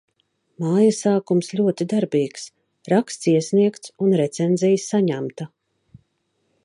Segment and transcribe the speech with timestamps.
[0.61, 2.47] Maija sākums ļoti darbīgs.
[2.93, 5.49] Raksts iesniegts un recenzija saņemta.